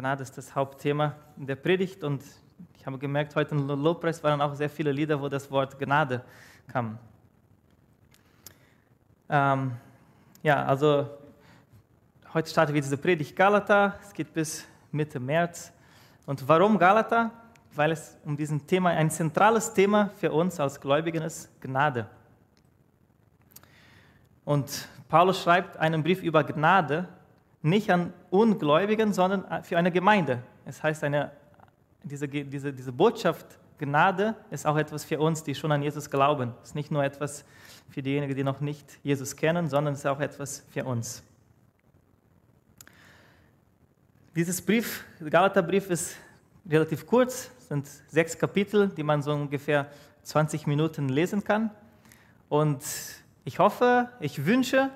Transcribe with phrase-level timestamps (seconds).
[0.00, 2.22] Gnade ist das Hauptthema in der Predigt und
[2.78, 6.24] ich habe gemerkt, heute im Lobpreis waren auch sehr viele Lieder, wo das Wort Gnade
[6.68, 6.98] kam.
[9.28, 9.72] Ähm,
[10.42, 11.06] ja, also
[12.32, 13.94] heute starten wir diese Predigt Galata.
[14.00, 15.70] Es geht bis Mitte März.
[16.24, 17.30] Und warum Galata?
[17.74, 22.06] Weil es um diesen Thema, ein zentrales Thema für uns als Gläubigen ist, Gnade.
[24.46, 27.06] Und Paulus schreibt einen Brief über Gnade
[27.62, 30.42] nicht an Ungläubigen, sondern für eine Gemeinde.
[30.64, 31.30] Es heißt, eine,
[32.02, 33.46] diese, diese, diese Botschaft
[33.78, 36.52] Gnade ist auch etwas für uns, die schon an Jesus glauben.
[36.62, 37.44] Es ist nicht nur etwas
[37.88, 41.22] für diejenigen, die noch nicht Jesus kennen, sondern es ist auch etwas für uns.
[44.36, 46.14] Dieses Brief, der Galaterbrief, ist
[46.68, 49.90] relativ kurz, es sind sechs Kapitel, die man so ungefähr
[50.22, 51.70] 20 Minuten lesen kann.
[52.48, 52.84] Und
[53.44, 54.90] ich hoffe, ich wünsche,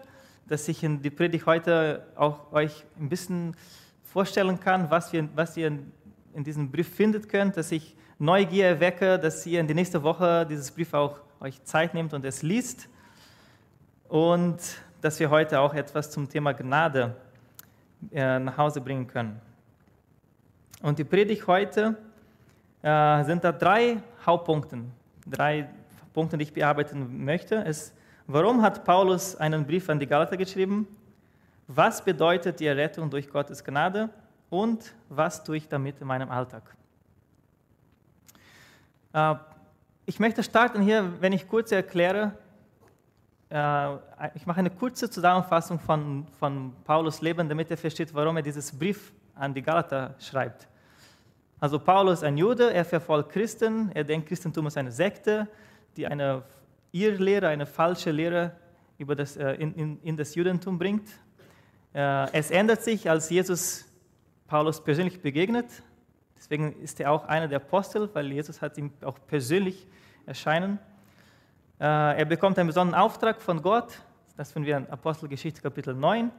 [0.49, 3.57] dass ich in die Predigt heute auch euch ein bisschen
[4.03, 5.79] vorstellen kann, was, wir, was ihr
[6.35, 10.47] in diesem Brief findet könnt, dass ich Neugier erwecke, dass ihr in die nächste Woche
[10.49, 12.89] dieses Brief auch euch Zeit nehmt und es liest
[14.09, 14.59] und
[15.01, 17.17] dass wir heute auch etwas zum Thema Gnade
[18.13, 19.41] äh, nach Hause bringen können.
[20.83, 21.97] Und die Predigt heute
[22.83, 24.79] äh, sind da drei Hauptpunkte,
[25.27, 25.69] drei
[26.13, 27.57] Punkte, die ich bearbeiten möchte.
[27.57, 27.93] Es
[28.27, 30.89] Warum hat Paulus einen Brief an die Galater geschrieben?
[31.69, 34.09] Was bedeutet die Errettung durch Gottes Gnade?
[34.49, 36.63] Und was tue ich damit in meinem Alltag?
[39.13, 39.35] Äh,
[40.07, 42.33] ich möchte starten hier, wenn ich kurz erkläre,
[43.51, 43.95] äh,
[44.35, 48.73] ich mache eine kurze Zusammenfassung von, von Paulus Leben, damit er versteht, warum er dieses
[48.73, 50.67] Brief an die Galater schreibt.
[51.61, 55.47] Also Paulus ist ein Jude, er verfolgt Christen, er denkt, Christentum ist eine Sekte,
[55.95, 56.43] die eine
[56.95, 58.53] ihr Lehre, eine falsche Lehre
[58.99, 61.09] über das, äh, in, in, in, das Judentum bringt.
[61.93, 63.85] Äh, es ändert sich, als Jesus
[64.47, 65.67] Paulus persönlich begegnet.
[66.37, 69.89] Deswegen ist er auch einer der Apostel, weil Jesus hat ihm auch persönlich
[70.25, 70.79] erscheinen.
[71.81, 73.99] Äh, er bekommt einen besonderen Auftrag von Gott.
[74.37, 76.31] Das finden wir in Apostelgeschichte Kapitel 9.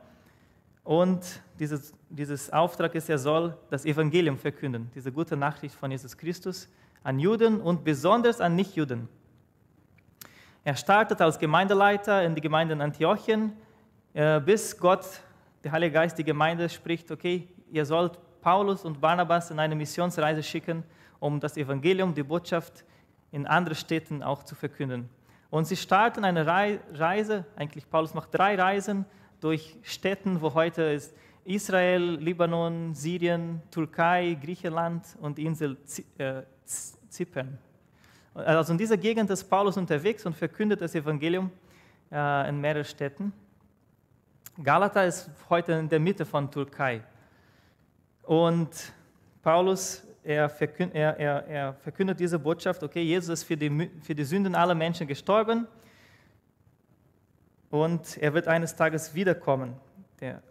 [0.85, 6.15] Und dieses, dieses Auftrag ist, er soll das Evangelium verkünden, diese gute Nachricht von Jesus
[6.15, 6.69] Christus
[7.03, 9.09] an Juden und besonders an Nichtjuden.
[10.67, 13.53] Er startet als Gemeindeleiter in die Gemeinde in Antiochien,
[14.15, 15.05] äh, bis Gott,
[15.63, 20.41] der Heilige Geist, die Gemeinde spricht, okay, ihr sollt Paulus und Barnabas in eine Missionsreise
[20.41, 20.83] schicken,
[21.19, 22.83] um das Evangelium, die Botschaft
[23.31, 25.07] in anderen Städten auch zu verkünden.
[25.51, 29.05] Und sie starten eine Reise, eigentlich Paulus macht drei Reisen
[29.41, 35.77] durch Städten, wo heute ist Israel, Libanon, Syrien, Türkei, Griechenland und die Insel
[36.17, 36.41] äh,
[37.07, 37.59] Zypern.
[38.35, 41.49] Also in dieser Gegend ist Paulus unterwegs und verkündet das Evangelium
[42.11, 43.31] äh, in mehreren Städten.
[44.61, 47.01] Galata ist heute in der Mitte von Türkei.
[48.23, 48.69] Und
[49.41, 54.13] Paulus, er verkündet, er, er, er verkündet diese Botschaft, okay, Jesus ist für die, für
[54.13, 55.65] die Sünden aller Menschen gestorben
[57.69, 59.75] und er wird eines Tages wiederkommen.
[60.19, 60.43] Der,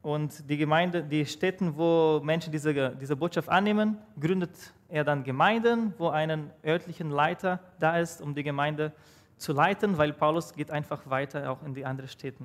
[0.00, 4.50] und die Gemeinde, die Städte, wo Menschen diese, diese Botschaft annehmen, gründet
[4.92, 8.92] er dann Gemeinden, wo ein örtlichen Leiter da ist, um die Gemeinde
[9.38, 12.44] zu leiten, weil Paulus geht einfach weiter auch in die anderen Städte.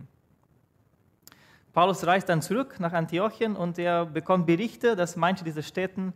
[1.74, 6.14] Paulus reist dann zurück nach Antiochien und er bekommt Berichte, dass manche dieser Städte,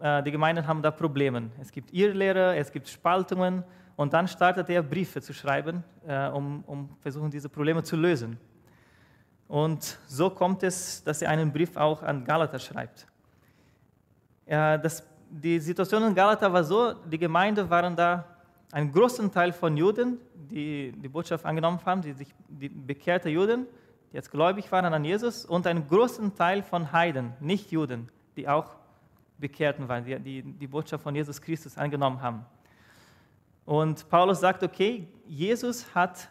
[0.00, 1.50] äh, die Gemeinden haben da Probleme.
[1.60, 3.62] Es gibt Irrlehre, es gibt Spaltungen
[3.94, 8.38] und dann startet er Briefe zu schreiben, äh, um, um versuchen, diese Probleme zu lösen.
[9.48, 13.06] Und so kommt es, dass er einen Brief auch an Galater schreibt.
[14.46, 18.24] Das, die Situation in Galater war so, die Gemeinde waren da
[18.70, 23.66] ein großen Teil von Juden, die die Botschaft angenommen haben, die, sich, die bekehrte Juden,
[24.10, 28.46] die jetzt gläubig waren an Jesus, und einen großen Teil von Heiden, nicht Juden, die
[28.46, 28.76] auch
[29.38, 32.44] Bekehrten waren, die, die die Botschaft von Jesus Christus angenommen haben.
[33.64, 36.28] Und Paulus sagt, okay, Jesus hat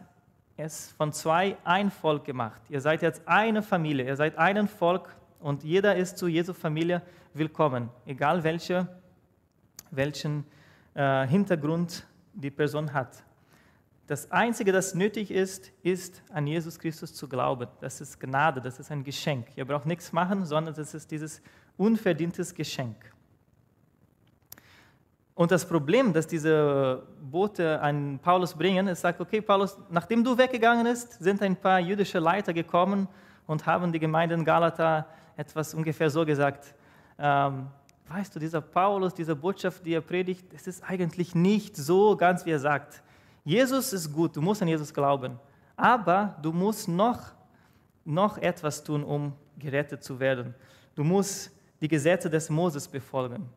[0.57, 2.61] es von zwei ein Volk gemacht.
[2.69, 5.09] Ihr seid jetzt eine Familie, ihr seid ein Volk
[5.41, 7.01] und jeder ist zu Jesu Familie
[7.33, 8.87] willkommen, egal welche,
[9.89, 10.45] welchen
[10.93, 13.23] äh, Hintergrund die Person hat.
[14.07, 17.67] Das Einzige, das nötig ist, ist an Jesus Christus zu glauben.
[17.79, 19.47] Das ist Gnade, das ist ein Geschenk.
[19.55, 21.41] Ihr braucht nichts machen, sondern das ist dieses
[21.77, 22.97] unverdientes Geschenk.
[25.33, 30.37] Und das Problem, das diese Boote an Paulus bringen, ist, sagt, okay, Paulus, nachdem du
[30.37, 33.07] weggegangen bist, sind ein paar jüdische Leiter gekommen
[33.47, 35.07] und haben die Gemeinde in Galata
[35.41, 36.73] etwas ungefähr so gesagt,
[37.17, 37.67] ähm,
[38.07, 42.45] weißt du, dieser Paulus, diese Botschaft, die er predigt, es ist eigentlich nicht so ganz,
[42.45, 43.01] wie er sagt.
[43.43, 45.39] Jesus ist gut, du musst an Jesus glauben,
[45.75, 47.19] aber du musst noch,
[48.05, 50.53] noch etwas tun, um gerettet zu werden.
[50.95, 51.51] du musst
[51.81, 53.49] die Gesetze des Moses befolgen.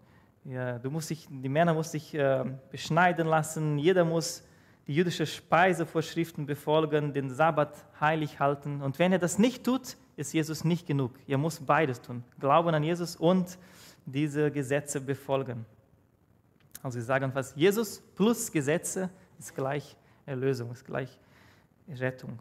[0.44, 4.42] Ja, du musst dich, die Männer mussten sich äh, beschneiden lassen, jeder muss
[4.86, 8.82] die jüdische Speisevorschriften befolgen, den Sabbat heilig halten.
[8.82, 11.12] Und wenn er das nicht tut, ist Jesus nicht genug.
[11.26, 12.22] Er muss beides tun.
[12.38, 13.58] Glauben an Jesus und
[14.06, 15.64] diese Gesetze befolgen.
[16.82, 19.96] Also sie sagen fast, Jesus plus Gesetze ist gleich
[20.26, 21.18] Erlösung, ist gleich
[21.88, 22.38] Rettung.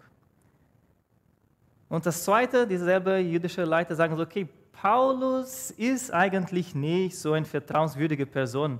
[1.90, 7.46] Und das Zweite, dieselbe jüdische Leiter sagen so, okay, Paulus ist eigentlich nicht so eine
[7.46, 8.80] vertrauenswürdige Person.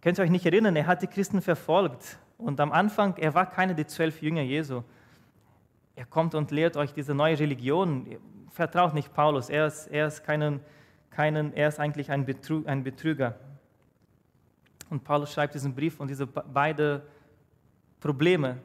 [0.00, 2.18] Könnt ihr euch nicht erinnern, er hat die Christen verfolgt.
[2.36, 4.82] Und am Anfang, er war keiner der zwölf Jünger Jesu.
[5.98, 8.06] Er kommt und lehrt euch diese neue Religion.
[8.50, 10.60] Vertraut nicht Paulus, er ist, er ist, keinen,
[11.10, 13.34] keinen, er ist eigentlich ein, Betrü ein Betrüger.
[14.90, 17.02] Und Paulus schreibt diesen Brief, um diese beiden
[17.98, 18.58] Probleme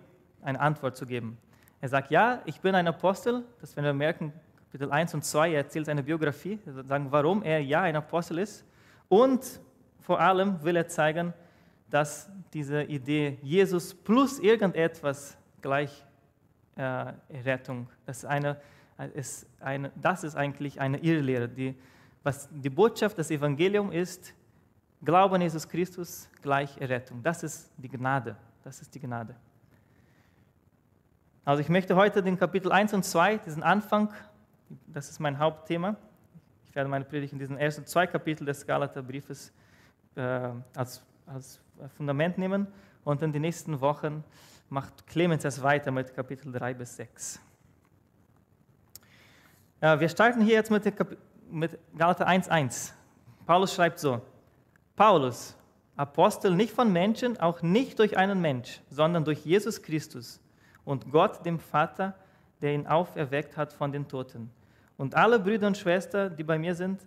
[0.44, 1.40] eine Antwort zu geben.
[1.82, 4.32] Er sagt, ja, ich bin ein Apostel, das werden wir merken,
[4.66, 8.64] Kapitel 1 und 2, er erzählt seine Biografie, sagen, warum er ja ein Apostel ist.
[9.10, 9.60] Und
[10.02, 11.34] vor allem will er zeigen,
[11.90, 16.06] dass diese Idee Jesus plus irgendetwas gleich
[16.76, 17.14] äh,
[18.06, 18.58] das ist, eine,
[19.14, 21.48] ist eine, das ist eigentlich eine Irrlehre.
[21.50, 21.76] Die,
[22.24, 24.34] was die Botschaft des Evangeliums ist,
[25.04, 27.22] Glauben an Jesus Christus gleich Errettung.
[27.22, 28.38] Das ist die Gnade.
[28.64, 29.36] Das ist die Gnade.
[31.44, 34.14] Also ich möchte heute den Kapitel 1 und 2, diesen Anfang,
[34.88, 35.98] das ist mein Hauptthema.
[36.70, 39.52] Ich werde meine Predigt in diesen ersten zwei Kapiteln des Galaterbriefes
[40.16, 40.22] äh,
[40.74, 41.60] als, als
[41.98, 42.68] Fundament nehmen
[43.04, 44.24] und in den nächsten Wochen
[44.74, 47.40] macht Clemens es weiter mit Kapitel 3 bis 6.
[49.80, 50.84] Ja, wir starten hier jetzt mit,
[51.52, 52.92] mit Galater 1.1.
[53.46, 54.20] Paulus schreibt so,
[54.96, 55.56] Paulus,
[55.96, 60.42] Apostel nicht von Menschen, auch nicht durch einen Mensch, sondern durch Jesus Christus
[60.86, 62.16] und Gott, dem Vater,
[62.60, 64.50] der ihn auferweckt hat von den Toten.
[64.98, 67.00] Und alle Brüder und Schwestern, die bei mir sind,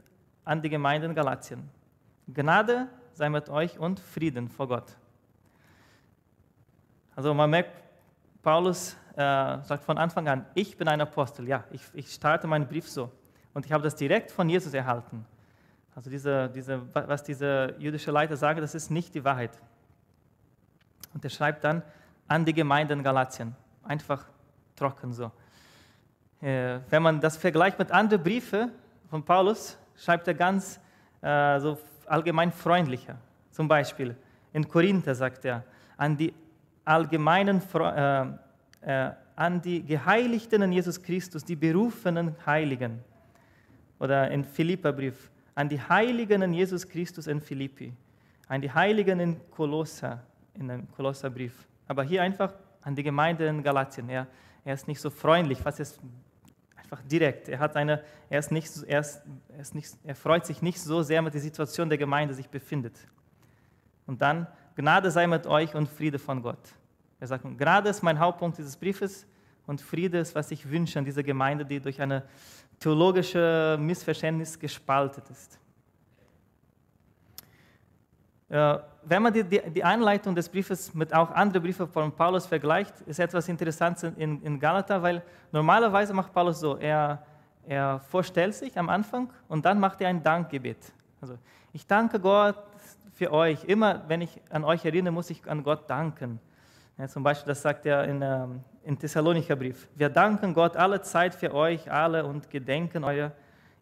[0.45, 1.69] an die Gemeinde in Galatien.
[2.29, 4.97] Gnade sei mit euch und Frieden vor Gott.
[7.17, 7.83] Also man merkt,
[8.43, 11.49] Paulus äh, sagt von Anfang an, ich bin ein Apostel.
[11.49, 13.11] Ja, ich, ich starte meinen Brief so.
[13.55, 15.25] Und ich habe das direkt von Jesus erhalten.
[15.95, 19.59] Also diese, diese, was diese jüdische Leiter sagen, das ist nicht die Wahrheit.
[21.15, 21.83] Und er schreibt dann
[22.29, 23.57] an die Gemeinde in Galatien.
[23.83, 24.27] Einfach
[24.77, 25.33] trocken so.
[26.43, 28.73] Äh, wenn man das vergleicht mit anderen Briefen
[29.09, 30.79] von Paulus, schreibt er ganz
[31.23, 33.17] äh, so allgemein freundlicher.
[33.51, 34.15] Zum Beispiel
[34.53, 35.65] in Korinther sagt er,
[35.97, 36.35] an die
[36.87, 38.27] allgemeinen, äh,
[38.81, 43.00] äh, an die Geheiligten in Jesus Christus, die berufenen Heiligen.
[43.99, 47.93] Oder in Philipperbrief, an die Heiligen in Jesus Christus in Philippi,
[48.49, 50.23] an die Heiligen in Kolosser,
[50.55, 51.67] in dem Kolosserbrief.
[51.88, 54.09] Aber hier einfach an die Gemeinde in Galatien.
[54.09, 54.27] Er,
[54.65, 56.00] er ist nicht so freundlich, was ist
[56.77, 57.49] einfach direkt.
[57.49, 60.81] Er, hat eine, er, ist nicht, er, ist, er, ist nicht, er freut sich nicht
[60.81, 62.94] so sehr mit der Situation der Gemeinde sich befindet.
[64.06, 66.58] Und dann, Gnade sei mit euch und Friede von Gott.
[67.19, 69.26] Er sagt, Gnade ist mein Hauptpunkt dieses Briefes
[69.67, 72.23] und Friede ist, was ich wünsche an dieser Gemeinde, die durch eine
[72.78, 75.58] theologische Missverständnis gespalten ist.
[78.49, 83.19] Wenn man die, die, Einleitung des Briefes mit auch anderen Briefen von Paulus vergleicht, ist
[83.19, 87.26] etwas Interessantes in, in Galater, weil normalerweise macht Paulus so, er,
[87.67, 90.78] er vorstellt sich am Anfang und dann macht er ein Dankgebet.
[91.20, 91.38] Also,
[91.73, 92.56] ich danke Gott
[93.16, 93.64] für euch.
[93.64, 96.38] Immer wenn ich an euch erinnere, muss ich an Gott danken.
[96.99, 99.88] Ja, zum Beispiel, das sagt er in, ähm, in Thessalonicher Brief.
[99.94, 103.32] Wir danken Gott alle Zeit für euch alle und gedenken euer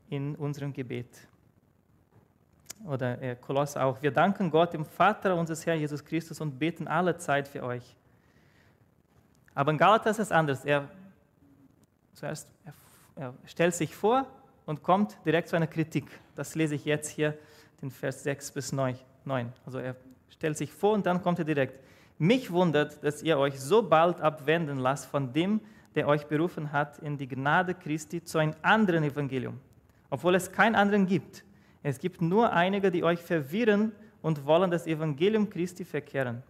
[0.08, 1.08] in unserem Gebet.
[2.86, 4.00] Oder äh, Kolosser auch.
[4.02, 7.96] Wir danken Gott, dem Vater unseres Herrn Jesus Christus und beten alle Zeit für euch.
[9.52, 10.64] Aber in Galater ist es anders.
[10.64, 10.88] Er,
[12.12, 12.74] zuerst, er,
[13.16, 14.26] er stellt sich vor
[14.64, 16.06] und kommt direkt zu einer Kritik.
[16.36, 17.36] Das lese ich jetzt hier,
[17.82, 18.96] den Vers 6 bis 9.
[19.64, 19.96] Also er
[20.28, 21.80] stellt sich vor und dann kommt er direkt.
[22.18, 25.60] Mich wundert, dass ihr euch so bald abwenden lasst von dem,
[25.94, 29.60] der euch berufen hat in die Gnade Christi zu einem anderen Evangelium,
[30.10, 31.44] obwohl es keinen anderen gibt.
[31.82, 36.42] Es gibt nur einige, die euch verwirren und wollen das Evangelium Christi verkehren.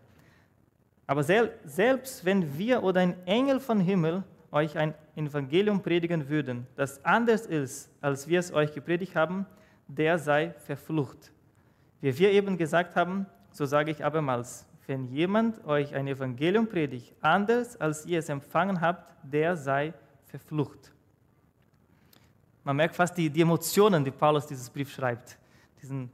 [1.06, 7.04] Aber selbst wenn wir oder ein Engel von Himmel euch ein Evangelium predigen würden, das
[7.04, 9.44] anders ist, als wir es euch gepredigt haben,
[9.88, 11.32] der sei verflucht.
[12.04, 17.14] Wie wir eben gesagt haben, so sage ich abermals, wenn jemand euch ein Evangelium predigt,
[17.22, 19.94] anders als ihr es empfangen habt, der sei
[20.26, 20.92] verflucht.
[22.62, 25.38] Man merkt fast die, die Emotionen, die Paulus dieses Brief schreibt.
[25.80, 26.12] Diesen,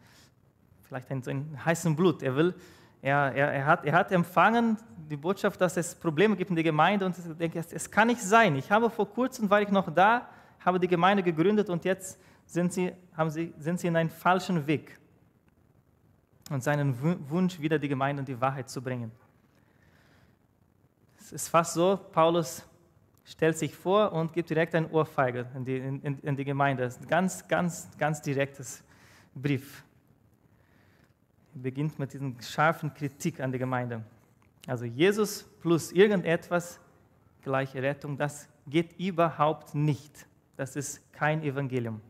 [0.85, 2.23] vielleicht einen, so einen heißen Blut.
[2.23, 2.55] Er will,
[3.03, 6.63] er, er, er, hat, er hat empfangen die Botschaft, dass es Probleme gibt in der
[6.63, 8.55] Gemeinde und ich denke, es, es kann nicht sein.
[8.55, 10.29] Ich habe vor kurzem, war ich noch da,
[10.61, 12.17] habe die Gemeinde gegründet und jetzt
[12.47, 15.00] sind sie, haben sie, sind sie in einen falschen Weg
[16.51, 19.11] und seinen Wunsch, wieder die Gemeinde und die Wahrheit zu bringen.
[21.19, 22.67] Es ist fast so, Paulus
[23.25, 26.83] stellt sich vor und gibt direkt ein Ohrfeige in die, in, in die Gemeinde.
[26.83, 28.83] Das ist ein ganz, ganz, ganz direktes
[29.33, 29.85] Brief.
[31.55, 34.03] Er beginnt mit dieser scharfen Kritik an die Gemeinde.
[34.67, 36.81] Also Jesus plus irgendetwas
[37.43, 40.27] gleiche Rettung, das geht überhaupt nicht.
[40.57, 42.01] Das ist kein Evangelium.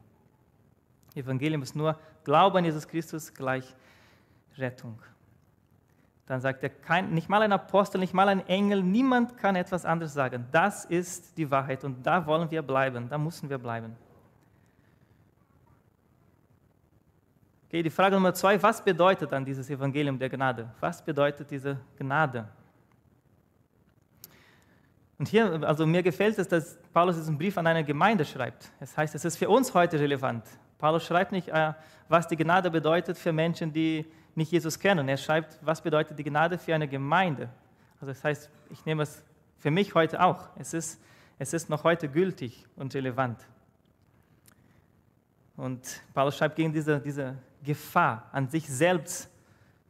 [1.14, 3.89] Evangelium ist nur Glaube an Jesus Christus gleich Rettung.
[6.26, 9.84] Dann sagt er, kein, nicht mal ein Apostel, nicht mal ein Engel, niemand kann etwas
[9.84, 10.46] anderes sagen.
[10.52, 13.96] Das ist die Wahrheit und da wollen wir bleiben, da müssen wir bleiben.
[17.66, 20.70] Okay, die Frage Nummer zwei, was bedeutet dann dieses Evangelium der Gnade?
[20.80, 22.48] Was bedeutet diese Gnade?
[25.20, 28.72] Und hier, also mir gefällt es, dass Paulus diesen Brief an eine Gemeinde schreibt.
[28.80, 30.44] Das heißt, es ist für uns heute relevant.
[30.78, 31.74] Paulus schreibt nicht, äh,
[32.08, 35.08] was die Gnade bedeutet für Menschen, die nicht Jesus kennen.
[35.08, 37.48] Er schreibt, was bedeutet die Gnade für eine Gemeinde.
[37.94, 39.22] Also das heißt, ich nehme es
[39.58, 40.48] für mich heute auch.
[40.56, 41.00] Es ist,
[41.38, 43.38] es ist noch heute gültig und relevant.
[45.56, 49.28] Und Paulus schreibt gegen diese, diese Gefahr, an sich selbst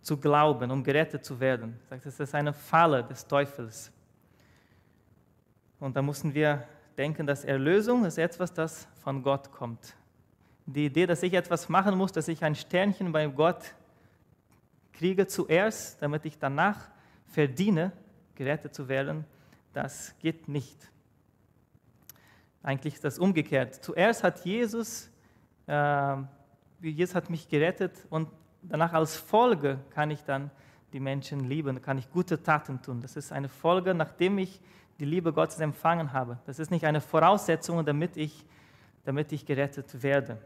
[0.03, 1.79] zu glauben, um gerettet zu werden.
[1.85, 3.93] Er sagt, es ist eine Falle des Teufels.
[5.79, 6.67] Und da müssen wir
[6.99, 9.95] denken, dass Erlösung ist etwas, das von Gott kommt.
[10.67, 13.75] Die Idee, dass ich etwas machen muss, dass ich ein Sternchen bei Gott
[15.01, 16.77] kriege zuerst, damit ich danach
[17.25, 17.91] verdiene,
[18.35, 19.25] gerettet zu werden,
[19.73, 20.77] das geht nicht.
[22.63, 23.77] Eigentlich ist das umgekehrt.
[23.77, 25.11] Zuerst hat Jesus,
[25.67, 26.17] äh,
[26.83, 28.29] Jesus hat mich gerettet und
[28.61, 30.51] danach als Folge kann ich dann
[30.93, 33.01] die Menschen lieben, kann ich gute Taten tun.
[33.01, 34.61] Das ist eine Folge, nachdem ich
[34.99, 36.39] die Liebe Gottes empfangen habe.
[36.45, 38.45] Das ist nicht eine Voraussetzung, damit ich,
[39.07, 40.37] damit ich gerettet werde.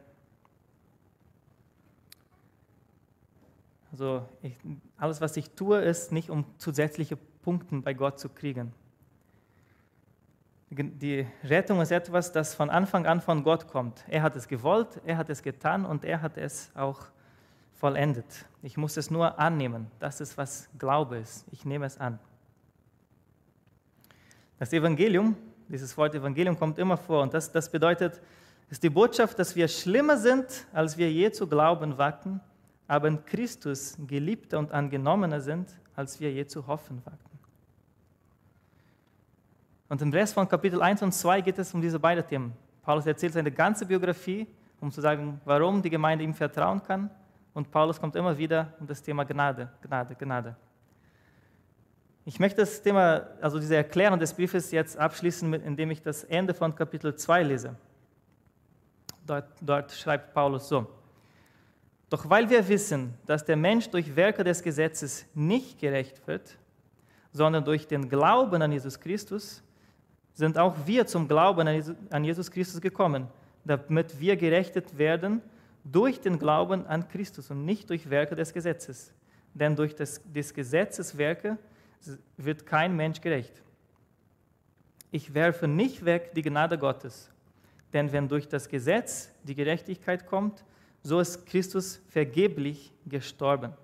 [3.95, 4.57] Also ich,
[4.97, 8.73] alles, was ich tue, ist nicht, um zusätzliche Punkte bei Gott zu kriegen.
[10.69, 14.05] Die Rettung ist etwas, das von Anfang an von Gott kommt.
[14.09, 17.03] Er hat es gewollt, er hat es getan und er hat es auch
[17.75, 18.27] vollendet.
[18.63, 19.87] Ich muss es nur annehmen.
[20.01, 21.47] Das ist, was Glaube ist.
[21.53, 22.19] Ich nehme es an.
[24.59, 25.37] Das Evangelium,
[25.69, 28.21] dieses Wort Evangelium kommt immer vor und das, das bedeutet,
[28.71, 32.41] ist die Botschaft, dass wir schlimmer sind, als wir je zu glauben wagten,
[32.87, 37.39] aber in Christus geliebter und angenommener sind, als wir je zu hoffen wagten.
[39.89, 42.53] Und im Rest von Kapitel 1 und 2 geht es um diese beiden Themen.
[42.83, 44.47] Paulus erzählt seine ganze Biografie,
[44.81, 47.11] um zu sagen, warum die Gemeinde ihm vertrauen kann.
[47.53, 50.57] Und Paulus kommt immer wieder um das Thema Gnade, Gnade, Gnade.
[52.27, 56.55] Ich möchte das Thema, also diese Erklärung des Briefes jetzt abschließen, indem ich das Ende
[56.55, 57.77] von Kapitel 2 lese.
[59.27, 60.87] Dort, dort schreibt Paulus so.
[62.15, 66.57] Doch weil wir wissen, dass der Mensch durch Werke des Gesetzes nicht gerecht wird,
[67.33, 69.65] sondern durch den Glauben an Jesus Christus,
[70.33, 71.67] sind auch wir zum Glauben
[72.11, 73.27] an Jesus Christus gekommen,
[73.65, 75.43] damit wir gerechtet werden
[75.83, 79.13] durch den Glauben an Christus und nicht durch Werke des Gesetzes.
[79.53, 81.59] Denn durch das, des Gesetzes Werke
[82.37, 83.61] wird kein Mensch gerecht.
[85.11, 87.29] Ich werfe nicht weg die Gnade Gottes,
[87.93, 90.65] denn wenn durch das Gesetz die Gerechtigkeit kommt,
[91.05, 93.75] so ist Christus vergeblich gestorben.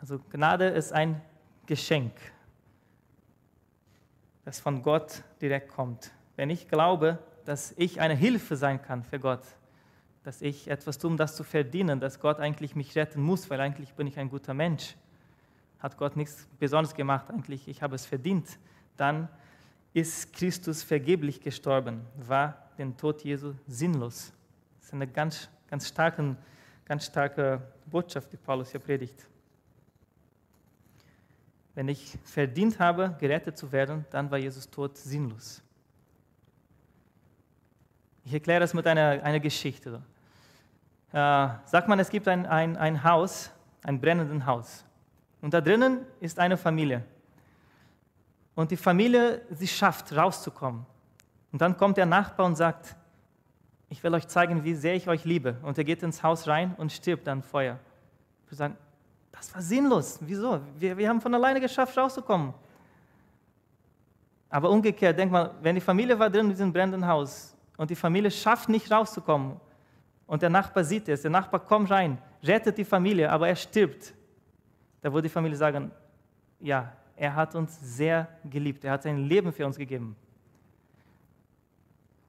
[0.00, 1.20] Also Gnade ist ein
[1.66, 2.12] Geschenk,
[4.44, 6.10] das von Gott direkt kommt.
[6.36, 9.42] Wenn ich glaube, dass ich eine Hilfe sein kann für Gott,
[10.24, 13.60] dass ich etwas tue, um das zu verdienen, dass Gott eigentlich mich retten muss, weil
[13.60, 14.96] eigentlich bin ich ein guter Mensch,
[15.78, 18.58] hat Gott nichts Besonderes gemacht, eigentlich ich habe es verdient,
[18.96, 19.28] dann
[19.92, 24.32] ist Christus vergeblich gestorben, war den Tod Jesu sinnlos.
[24.84, 26.36] Das ist eine ganz, ganz, starke,
[26.84, 29.26] ganz starke Botschaft, die Paulus hier predigt.
[31.74, 35.62] Wenn ich verdient habe, gerettet zu werden, dann war Jesus Tod sinnlos.
[38.26, 40.02] Ich erkläre das mit einer, einer Geschichte.
[41.12, 43.50] Äh, sagt man, es gibt ein, ein, ein Haus,
[43.84, 44.84] ein brennendes Haus.
[45.40, 47.02] Und da drinnen ist eine Familie.
[48.54, 50.84] Und die Familie, sie schafft, rauszukommen.
[51.52, 52.94] Und dann kommt der Nachbar und sagt,
[53.88, 55.56] ich will euch zeigen, wie sehr ich euch liebe.
[55.62, 57.78] Und er geht ins Haus rein und stirbt dann Feuer.
[58.48, 58.76] Wir sagen,
[59.30, 60.18] das war sinnlos.
[60.20, 60.60] Wieso?
[60.78, 62.54] Wir, wir haben von alleine geschafft, rauszukommen.
[64.48, 67.96] Aber umgekehrt, denk mal, wenn die Familie war drin in diesem brennenden Haus und die
[67.96, 69.60] Familie schafft nicht rauszukommen
[70.26, 74.14] und der Nachbar sieht es, der Nachbar kommt rein, rettet die Familie, aber er stirbt
[75.04, 75.92] da würde die Familie sagen,
[76.58, 80.16] ja, er hat uns sehr geliebt, er hat sein Leben für uns gegeben.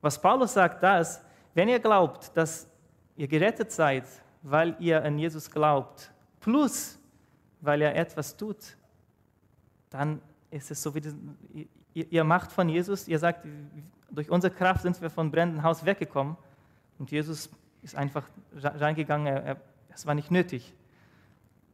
[0.02, 1.22] Was Paulus sagt, da ist,
[1.56, 2.68] wenn ihr glaubt, dass
[3.16, 4.04] ihr gerettet seid,
[4.44, 7.00] weil ihr an Jesus glaubt, plus
[7.62, 8.78] weil er etwas tut,
[9.90, 10.22] dann
[10.52, 13.48] ist es so wie ihr, macht von Jesus, ihr sagt,
[14.12, 16.36] durch unsere Kraft sind wir von brennendem Haus weggekommen
[17.00, 17.50] und Jesus
[17.82, 19.56] ist einfach reingegangen,
[19.90, 20.74] es war nicht nötig.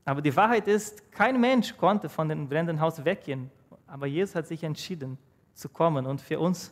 [0.05, 3.49] Aber die Wahrheit ist, kein Mensch konnte von dem brennenden Haus weggehen,
[3.87, 5.17] aber Jesus hat sich entschieden
[5.53, 6.71] zu kommen und für uns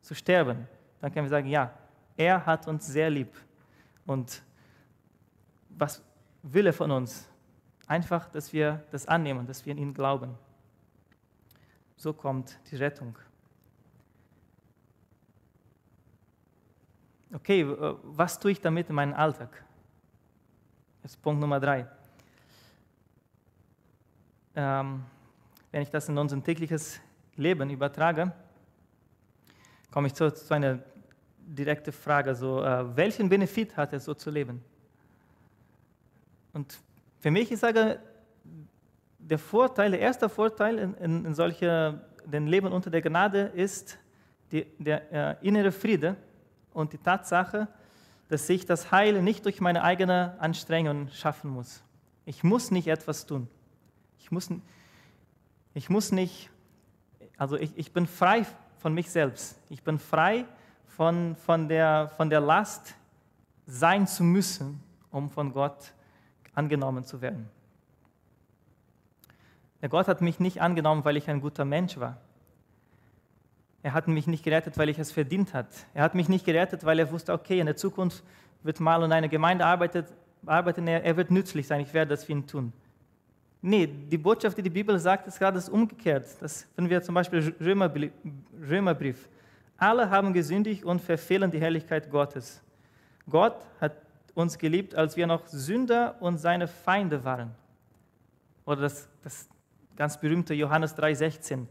[0.00, 0.66] zu sterben.
[1.00, 1.72] Dann können wir sagen, ja,
[2.16, 3.32] er hat uns sehr lieb.
[4.06, 4.42] Und
[5.70, 6.02] was
[6.42, 7.28] will er von uns?
[7.86, 10.34] Einfach, dass wir das annehmen, dass wir in ihn glauben.
[11.96, 13.16] So kommt die Rettung.
[17.32, 17.66] Okay,
[18.02, 19.62] was tue ich damit in meinem Alltag?
[21.02, 21.86] Das ist Punkt Nummer drei.
[24.54, 25.04] Ähm,
[25.70, 27.00] wenn ich das in unser tägliches
[27.36, 28.32] Leben übertrage,
[29.90, 30.78] komme ich zu, zu einer
[31.46, 34.62] direkten Frage: so, äh, Welchen Benefit hat es, so zu leben?
[36.52, 36.78] Und
[37.20, 37.98] für mich, ich sage,
[39.18, 43.98] der Vorteil, der erste Vorteil in, in, in solche, dem Leben unter der Gnade ist
[44.52, 46.16] die, der äh, innere Friede
[46.72, 47.68] und die Tatsache,
[48.28, 51.82] dass ich das Heil nicht durch meine eigene Anstrengung schaffen muss.
[52.24, 53.48] Ich muss nicht etwas tun.
[54.18, 54.48] Ich muss,
[55.74, 56.50] ich muss nicht,
[57.36, 58.44] also ich, ich bin frei
[58.78, 59.58] von mich selbst.
[59.68, 60.44] Ich bin frei
[60.96, 62.94] von, von, der, von der Last,
[63.66, 65.92] sein zu müssen, um von Gott
[66.54, 67.50] angenommen zu werden.
[69.82, 72.16] Der Gott hat mich nicht angenommen, weil ich ein guter Mensch war.
[73.82, 75.68] Er hat mich nicht gerettet, weil ich es verdient hat.
[75.92, 78.24] Er hat mich nicht gerettet, weil er wusste, okay, in der Zukunft
[78.62, 80.06] wird mal in einer Gemeinde arbeitet,
[80.46, 82.72] arbeiten, er, er wird nützlich sein, ich werde das für ihn tun.
[83.60, 86.26] Nee, die Botschaft, die die Bibel sagt, ist gerade das umgekehrt.
[86.40, 89.28] Das finden wir zum Beispiel Römerbrief.
[89.78, 92.62] Alle haben gesündigt und verfehlen die Herrlichkeit Gottes.
[93.28, 93.96] Gott hat
[94.34, 97.54] uns geliebt, als wir noch Sünder und seine Feinde waren.
[98.64, 99.48] Oder das, das
[99.96, 101.66] ganz berühmte Johannes 3,16.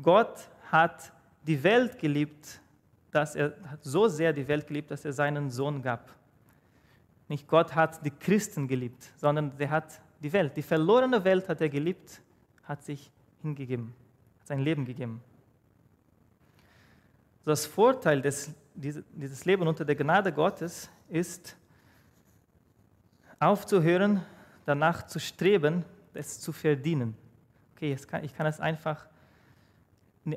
[0.00, 1.12] Gott hat
[1.46, 2.60] die Welt geliebt,
[3.10, 6.10] dass er so sehr die Welt geliebt, dass er seinen Sohn gab.
[7.28, 11.60] Nicht Gott hat die Christen geliebt, sondern er hat die Welt, die verlorene Welt hat
[11.60, 12.20] er geliebt,
[12.64, 13.10] hat sich
[13.42, 13.94] hingegeben,
[14.40, 15.20] hat sein Leben gegeben.
[17.44, 21.56] Das Vorteil des, dieses Leben unter der Gnade Gottes ist,
[23.38, 24.22] aufzuhören,
[24.64, 27.16] danach zu streben, es zu verdienen.
[27.74, 29.06] Okay, kann, ich kann es einfach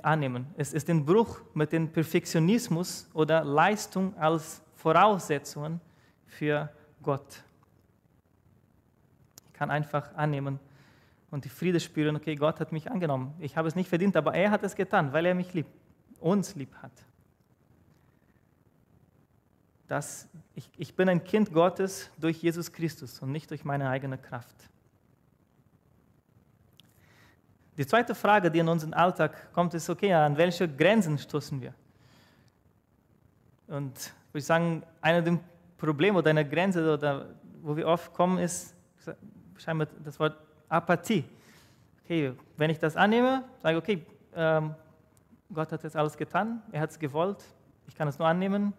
[0.01, 0.47] annehmen.
[0.57, 5.79] Es ist ein Bruch mit dem Perfektionismus oder Leistung als Voraussetzungen
[6.25, 6.69] für
[7.01, 7.43] Gott.
[9.47, 10.59] Ich kann einfach annehmen
[11.31, 13.33] und die Friede spüren, okay, Gott hat mich angenommen.
[13.39, 15.69] Ich habe es nicht verdient, aber er hat es getan, weil er mich liebt,
[16.19, 16.91] uns lieb hat.
[19.87, 24.17] Das, ich, ich bin ein Kind Gottes durch Jesus Christus und nicht durch meine eigene
[24.17, 24.55] Kraft.
[27.77, 31.73] Die zweite Frage, die in unseren Alltag kommt, ist, okay, an welche Grenzen stoßen wir?
[33.67, 33.93] Und
[34.31, 35.39] würde ich sagen, einer der
[35.77, 37.27] Probleme oder eine Grenze, oder
[37.61, 38.75] wo wir oft kommen, ist
[39.57, 41.23] scheinbar das Wort Apathie.
[42.03, 44.73] Okay, wenn ich das annehme, sage ich, okay, ähm,
[45.53, 47.43] Gott hat jetzt alles getan, er hat es gewollt,
[47.87, 48.73] ich kann es nur annehmen,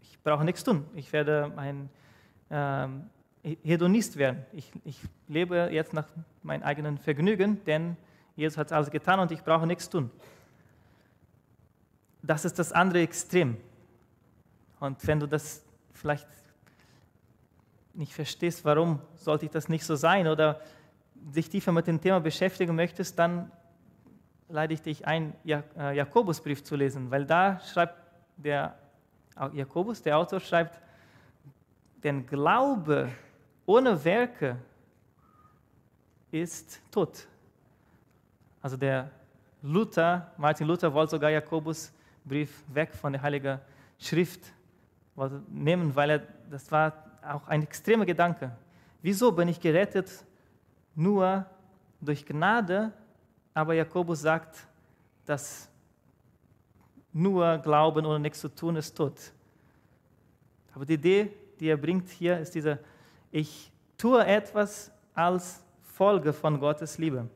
[0.00, 0.86] ich brauche nichts tun.
[0.94, 1.90] Ich werde ein
[2.50, 3.10] ähm,
[3.62, 4.44] Hedonist werden.
[4.52, 6.06] Ich, ich lebe jetzt nach
[6.42, 7.96] meinem eigenen Vergnügen, denn
[8.36, 10.10] Jesus hat alles getan und ich brauche nichts tun.
[12.22, 13.56] Das ist das andere Extrem.
[14.80, 16.26] Und wenn du das vielleicht
[17.92, 20.60] nicht verstehst, warum sollte ich das nicht so sein oder
[21.14, 23.50] dich tiefer mit dem Thema beschäftigen möchtest, dann
[24.48, 27.96] leite ich dich ein, äh, Jakobusbrief zu lesen, weil da schreibt
[28.36, 28.74] der
[29.52, 30.80] Jakobus, der Autor, schreibt,
[32.02, 33.10] denn Glaube
[33.66, 34.56] ohne Werke
[36.30, 37.26] ist tot.
[38.62, 39.10] Also der
[39.62, 41.92] Luther, Martin Luther wollte sogar Jakobus
[42.24, 43.58] Brief weg von der Heiligen
[43.98, 44.40] Schrift
[45.48, 48.50] nehmen, weil er, das war auch ein extremer Gedanke.
[49.02, 50.24] Wieso bin ich gerettet
[50.94, 51.44] nur
[52.00, 52.92] durch Gnade?
[53.54, 54.66] Aber Jakobus sagt,
[55.24, 55.68] dass
[57.12, 59.32] nur Glauben ohne nichts zu tun ist tot.
[60.74, 62.80] Aber die Idee, die er bringt hier, ist diese
[63.34, 67.28] ich tue etwas als Folge von Gottes Liebe.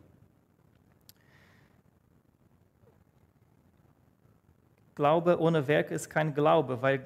[4.95, 7.03] Glaube ohne Werke ist kein Glaube, weil,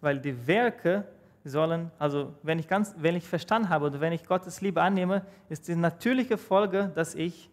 [0.00, 1.04] weil die Werke
[1.44, 5.26] sollen, also wenn ich, ganz, wenn ich verstanden habe oder wenn ich Gottes Liebe annehme,
[5.48, 7.50] ist die natürliche Folge, dass ich,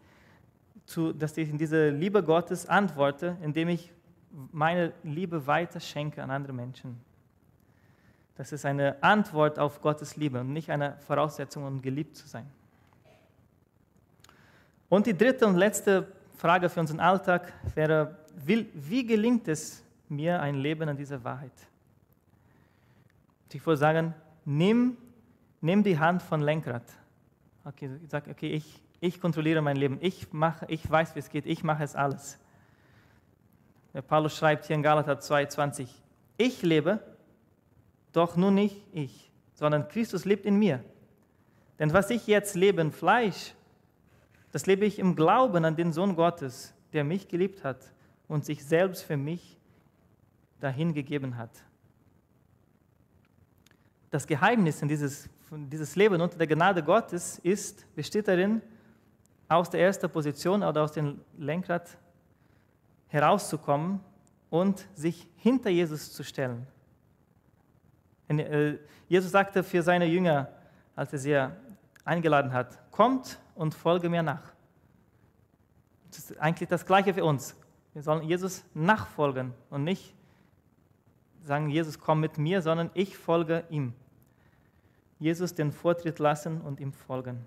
[0.86, 3.91] zu, dass ich in diese Liebe Gottes antworte, indem ich
[4.52, 7.00] meine Liebe weiter schenke an andere Menschen.
[8.36, 12.50] Das ist eine Antwort auf Gottes Liebe und nicht eine Voraussetzung, um geliebt zu sein.
[14.89, 20.56] Und die dritte und letzte Frage für unseren Alltag wäre, wie gelingt es mir ein
[20.56, 21.52] Leben an dieser Wahrheit?
[23.52, 24.13] Ich würde sagen,
[24.46, 24.98] nimm,
[25.62, 26.84] nimm die Hand von Lenkrad.
[27.63, 31.46] Okay, sage, okay, ich, ich kontrolliere mein Leben, ich, mache, ich weiß, wie es geht,
[31.46, 32.39] ich mache es alles.
[33.94, 35.88] Der Paulus schreibt hier in Galater 2,20,
[36.38, 37.00] ich lebe,
[38.13, 40.82] doch nur nicht ich, sondern Christus lebt in mir.
[41.80, 43.54] Denn was ich jetzt lebe im Fleisch,
[44.54, 47.92] das lebe ich im Glauben an den Sohn Gottes, der mich geliebt hat
[48.30, 49.60] und sich selbst für mich
[50.62, 51.52] dahingegeben hat.
[54.12, 58.62] Das Geheimnis in dieses, dieses Leben unter der Gnade Gottes ist, besteht darin,
[59.48, 61.98] aus der ersten Position oder aus dem Lenkrad
[63.08, 64.00] herauszukommen
[64.50, 66.68] und sich hinter Jesus zu stellen.
[68.28, 68.78] Äh,
[69.08, 70.50] Jesus sagte für seine Jünger,
[70.96, 71.50] als er sie
[72.06, 74.54] eingeladen hat, kommt und folge mir nach.
[76.08, 77.56] Das ist eigentlich das Gleiche für uns.
[77.94, 80.16] Wir sollen Jesus nachfolgen und nicht
[81.44, 83.94] sagen, Jesus, komm mit mir, sondern ich folge ihm.
[85.20, 87.46] Jesus den Vortritt lassen und ihm folgen.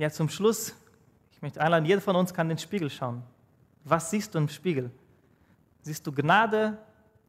[0.00, 0.74] Ja, zum Schluss,
[1.30, 3.22] ich möchte einladen, jeder von uns kann in den Spiegel schauen.
[3.84, 4.90] Was siehst du im Spiegel?
[5.82, 6.78] Siehst du Gnade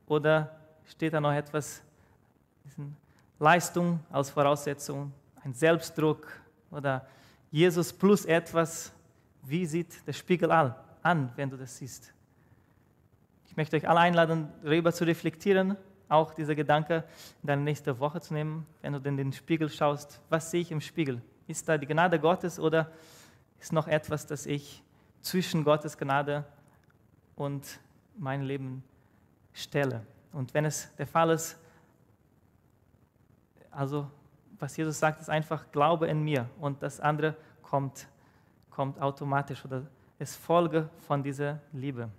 [0.08, 1.82] oder steht da noch etwas,
[3.40, 5.12] Leistung als Voraussetzung,
[5.44, 6.26] ein Selbstdruck
[6.72, 7.06] oder
[7.52, 8.94] Jesus plus etwas?
[9.42, 12.14] Wie sieht der Spiegel an, wenn du das siehst?
[13.48, 15.76] Ich möchte euch alle einladen, darüber zu reflektieren,
[16.08, 17.04] auch dieser Gedanke
[17.44, 20.22] in deine nächste Woche zu nehmen, wenn du in den Spiegel schaust.
[20.30, 21.22] Was sehe ich im Spiegel?
[21.48, 22.92] Ist da die Gnade Gottes oder
[23.60, 24.84] ist noch etwas, das ich
[25.22, 26.46] zwischen Gottes Gnade
[27.36, 27.80] und
[28.18, 28.84] mein Leben
[29.54, 30.06] stelle?
[30.34, 31.58] Und wenn es der Fall ist,
[33.70, 34.10] also
[34.60, 38.08] was Jesus sagt, ist einfach Glaube in mir und das andere kommt,
[38.70, 39.88] kommt automatisch oder
[40.20, 42.10] es Folge von dieser Liebe.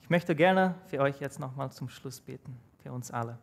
[0.00, 3.38] Ich möchte gerne für euch jetzt nochmal zum Schluss beten, für uns alle.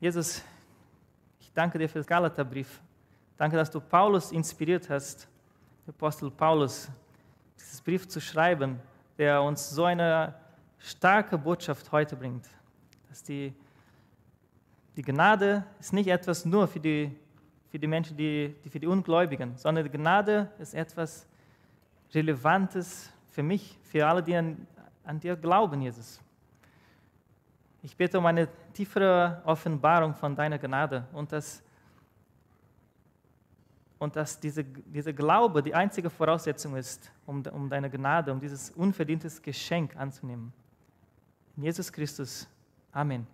[0.00, 0.42] Jesus,
[1.54, 2.80] danke dir für das Galaterbrief.
[3.36, 5.28] Danke, dass du Paulus inspiriert hast,
[5.86, 6.88] der Apostel Paulus,
[7.58, 8.78] dieses Brief zu schreiben,
[9.18, 10.34] der uns so eine
[10.78, 12.48] starke Botschaft heute bringt.
[13.08, 13.52] Dass die,
[14.96, 17.14] die Gnade ist nicht etwas nur für die,
[17.70, 21.26] für die Menschen, die, die für die Ungläubigen, sondern die Gnade ist etwas
[22.14, 24.66] Relevantes für mich, für alle, die an,
[25.04, 26.20] an dir glauben, Jesus.
[27.82, 31.62] Ich bete um eine tiefere Offenbarung von deiner Gnade und dass,
[33.98, 38.70] und dass diese, dieser Glaube die einzige Voraussetzung ist, um, um deine Gnade, um dieses
[38.70, 40.52] unverdientes Geschenk anzunehmen.
[41.56, 42.48] In Jesus Christus.
[42.92, 43.26] Amen.